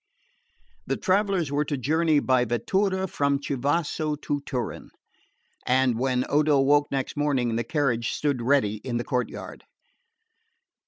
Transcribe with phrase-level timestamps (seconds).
[0.87, 0.87] 1.8.
[0.87, 4.89] The travellers were to journey by Vettura from Chivasso to Turin;
[5.67, 9.63] and when Odo woke next morning the carriage stood ready in the courtyard.